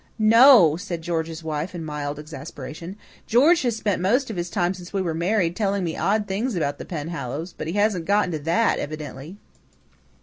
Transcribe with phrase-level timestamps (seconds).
[0.17, 2.95] "No," said George's wife in mild exasperation.
[3.27, 6.55] "George has spent most of his time since we were married telling me odd things
[6.55, 9.37] about the Penhallows, but he hasn't got to that yet, evidently."